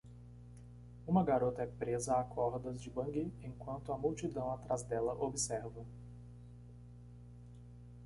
[1.05, 5.85] Uma garota é presa a cordas de bungee enquanto a multidão atrás dela observa.